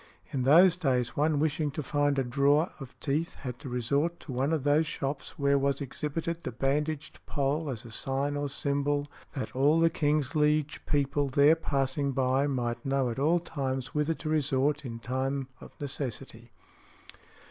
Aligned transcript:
In 0.31 0.41
those 0.41 0.75
days 0.75 1.15
one 1.15 1.37
wishing 1.37 1.69
to 1.69 1.83
find 1.83 2.17
a 2.17 2.23
drawer 2.23 2.71
of 2.79 2.99
teeth 2.99 3.35
had 3.35 3.59
to 3.59 3.69
resort 3.69 4.19
to 4.21 4.31
one 4.31 4.51
of 4.51 4.63
those 4.63 4.87
shops 4.87 5.37
where 5.37 5.59
was 5.59 5.79
exhibited 5.79 6.41
the 6.41 6.51
bandaged 6.51 7.23
pole 7.27 7.69
as 7.69 7.85
a 7.85 7.91
sign 7.91 8.35
or 8.35 8.49
symbol 8.49 9.05
that 9.33 9.55
"all 9.55 9.79
the 9.79 9.91
King's 9.91 10.33
liege 10.33 10.81
people 10.87 11.27
there 11.27 11.55
passing 11.55 12.13
by 12.13 12.47
might 12.47 12.83
know 12.83 13.11
at 13.11 13.19
all 13.19 13.37
times 13.39 13.93
whither 13.93 14.15
to 14.15 14.27
resort 14.27 14.85
in 14.85 14.97
time 14.97 15.49
of 15.59 15.69
necessity." 15.79 16.51